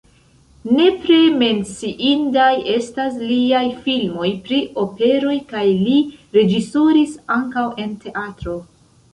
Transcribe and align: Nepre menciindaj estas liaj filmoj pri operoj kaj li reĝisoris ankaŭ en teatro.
Nepre 0.77 1.17
menciindaj 1.41 2.53
estas 2.77 3.19
liaj 3.33 3.61
filmoj 3.85 4.31
pri 4.49 4.63
operoj 4.85 5.37
kaj 5.53 5.67
li 5.83 5.99
reĝisoris 6.39 7.17
ankaŭ 7.39 7.69
en 7.87 7.97
teatro. 8.09 8.61